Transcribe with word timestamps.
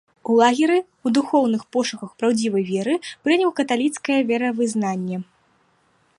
У 0.31 0.35
лагеры, 0.37 0.77
у 1.09 1.11
духоўных 1.17 1.61
пошуках 1.77 2.09
праўдзівай 2.21 2.63
веры, 2.73 2.93
прыняў 3.29 3.49
каталіцкае 3.61 4.19
веравызнанне. 4.33 5.17